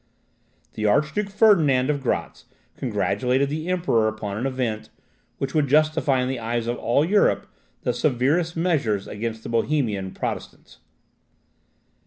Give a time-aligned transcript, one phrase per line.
[0.73, 4.89] The Archduke Ferdinand of Gratz congratulated the Emperor upon an event,
[5.37, 7.45] which would justify in the eyes of all Europe
[7.83, 10.79] the severest measures against the Bohemian Protestants.